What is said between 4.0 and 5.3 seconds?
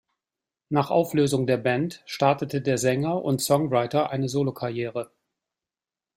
eine Solokarriere.